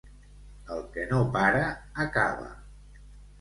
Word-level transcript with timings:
El 0.75 0.79
que 0.95 1.03
no 1.11 1.19
para, 1.35 1.67
acaba. 2.05 2.49